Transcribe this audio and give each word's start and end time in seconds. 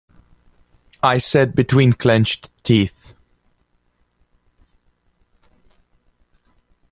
I 1.03 1.19
said, 1.19 1.53
between 1.53 1.93
clenched 1.93 2.49
teeth. 2.63 3.13